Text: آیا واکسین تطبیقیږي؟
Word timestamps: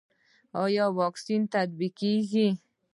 آیا 0.63 0.85
واکسین 0.97 1.41
تطبیقیږي؟ 1.53 2.47